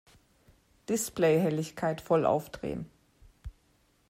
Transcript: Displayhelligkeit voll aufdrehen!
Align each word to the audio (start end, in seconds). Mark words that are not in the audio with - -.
Displayhelligkeit 0.87 2.01
voll 2.01 2.25
aufdrehen! 2.25 2.89